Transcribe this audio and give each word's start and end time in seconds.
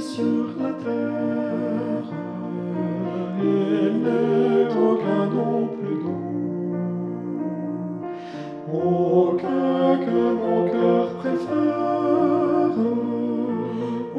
sur 0.00 0.46
la 0.60 0.72
terre. 0.84 2.08
Il 3.38 3.92
n'est 4.02 4.68
aucun 4.86 5.24
nom 5.36 5.68
plus 5.76 5.98
doux, 6.02 6.24
aucun 8.72 9.96
que 10.04 10.20
mon 10.42 10.60
cœur 10.70 11.04
préfère. 11.20 12.76
Au 14.16 14.18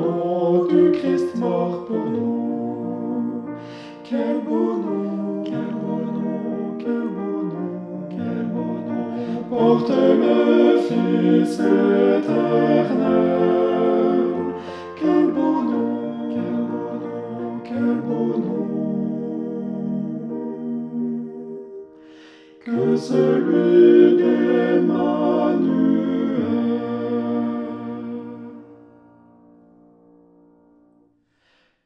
nom 0.00 0.64
du 0.66 0.82
Christ 0.92 1.30
mort 1.36 1.76
pour 1.86 2.04
nous, 2.16 3.44
quel 4.04 4.36
beau 4.46 4.61
porte 9.52 9.90
le 9.90 10.78
Fils 10.86 11.54
éternel. 11.60 12.32
Quel 14.98 15.26
beau 15.34 15.56
nom, 15.70 15.94
quel 16.34 16.60
beau 16.70 16.92
nom, 17.04 17.54
quel 17.68 17.96
beau 18.06 18.30
nom. 18.44 18.66
Que 22.64 22.80
celui 22.96 24.16
d'Emmanuel. 24.18 25.42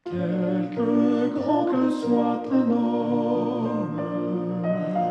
Quelque 0.04 0.90
grand 1.36 1.64
que 1.72 1.84
soit 1.90 2.42
un 2.52 2.66
homme, 2.70 3.85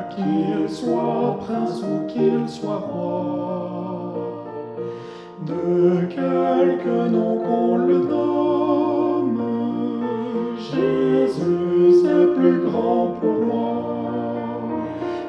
qu'il 0.09 0.69
soit 0.69 1.37
prince 1.41 1.81
ou 1.81 2.05
qu'il 2.07 2.47
soit 2.47 2.83
roi, 2.91 4.13
de 5.45 6.05
quelque 6.07 7.09
nom 7.09 7.37
qu'on 7.37 7.77
le 7.77 7.97
nomme, 7.99 9.41
Jésus 10.57 12.07
est 12.07 12.27
plus 12.37 12.59
grand 12.61 13.07
pour 13.19 13.37
moi. 13.45 13.77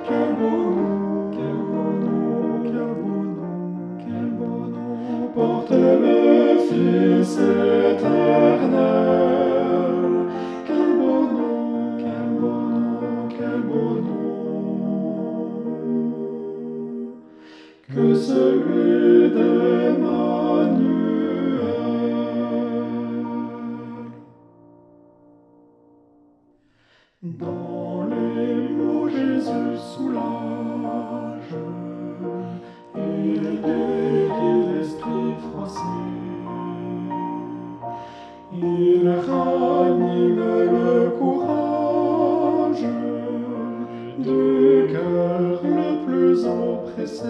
Quel 0.09 0.29
beau 0.39 0.57
nom, 0.77 1.31
quel 1.33 1.59
beau 1.71 1.89
nom, 2.05 2.45
quel 2.65 2.93
beau 3.03 3.23
nom, 3.37 3.55
quel 3.99 4.29
beau 4.39 4.59
nom, 4.75 4.93
porte 5.35 5.73
le 5.73 6.17
Fils 6.69 7.33
éternel. 7.39 8.77
Quel 10.67 10.89
beau 10.99 11.21
nom, 11.37 11.59
quel 11.99 12.29
beau 12.41 12.59
nom, 12.79 13.19
quel 13.29 13.61
beau 13.69 13.91
nom, 14.07 14.16
que 17.97 18.15
celui 18.15 19.31
d'Emmanuel. 19.31 19.97
Dans 27.23 28.07
les 28.11 28.69
mots 28.69 29.09
Jésus 29.09 29.79
soulage, 29.95 31.55
il 32.95 33.43
guérit 33.65 34.61
l'esprit 34.75 35.35
froissé, 35.41 35.97
il 38.53 39.09
ranime 39.09 40.45
le 40.75 41.11
courage 41.19 42.85
du 44.19 44.93
cœur 44.93 45.61
le 45.63 46.07
plus 46.07 46.45
oppressé. 46.47 47.25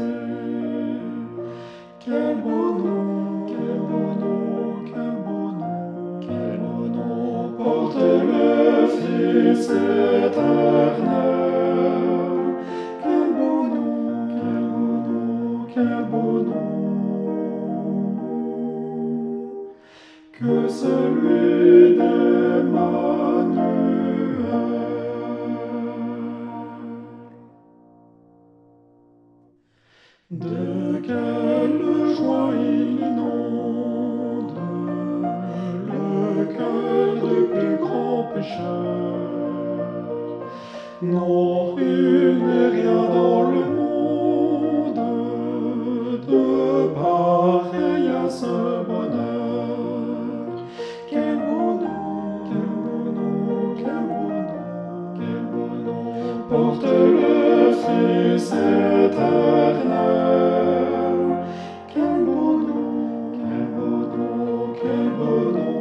Quel 1.99 2.37
beau 2.37 2.67
nom, 2.79 3.47
quel 3.49 3.81
beau 3.89 4.09
nom, 4.21 4.85
quel 4.87 5.17
beau 5.25 5.47
nom, 5.59 6.21
quel 6.21 6.59
beau 6.61 6.83
nom 6.87 7.51
porte 7.59 7.97
le 7.97 8.87
Fils 8.87 9.65
éternel. 9.71 11.07
Quel 13.03 13.27
beau 13.37 13.59
nom, 13.73 13.95
quel 14.37 14.67
beau 14.73 14.95
nom, 15.09 15.67
quel 15.75 16.01
beau 16.11 16.35
nom. 16.49 16.71
Que 20.33 20.55
celui 20.69 21.97
d'Emmanuel. 21.97 22.96
De 30.29 31.01
quelle 31.07 32.17
joie 32.17 32.51
il 32.61 32.99
inonde 32.99 34.59
le 35.87 36.47
cœur 36.47 37.15
de 37.15 37.37
plus 37.53 37.77
grands 37.77 38.25
pécheurs. 38.35 39.15
Non, 41.01 41.79
il 41.79 42.45
n'est 42.45 42.71
rien 42.71 43.03
dans 43.09 43.43
le 43.53 43.65
monde 43.77 45.01
de 46.27 46.89
pareil 46.93 48.09
à 48.09 48.29
ce 48.29 48.85
bonheur. 48.85 49.16
Porte 56.49 56.85
le 56.85 57.73
Fils 57.73 58.53
éternel. 58.53 59.17
Quel 61.93 62.25
beau 62.25 62.53
nom, 62.69 63.33
quel 63.33 63.67
beau 63.75 64.01
nom, 64.17 64.75
quel 64.81 65.09
beau 65.17 65.41
nom, 65.57 65.75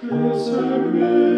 que 0.00 0.20
celui 0.38 1.29